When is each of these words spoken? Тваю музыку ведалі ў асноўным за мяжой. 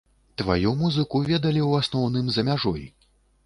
Тваю 0.41 0.71
музыку 0.79 1.21
ведалі 1.29 1.61
ў 1.69 1.85
асноўным 1.85 2.25
за 2.39 2.49
мяжой. 2.51 2.83